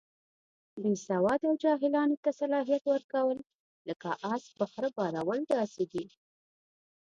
[0.81, 3.37] بې سواده او جاهلانو ته صلاحیت ورکول،
[3.89, 6.05] لکه اس په خره بارول داسې دي.